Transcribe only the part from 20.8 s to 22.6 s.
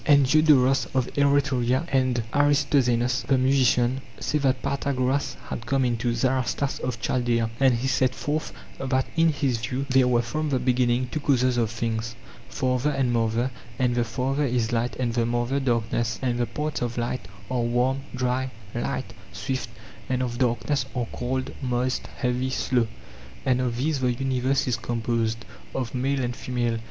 are cold, moist, heavy,